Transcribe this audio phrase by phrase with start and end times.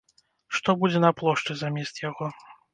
[0.59, 2.35] Што будзе на плошчы замест яго?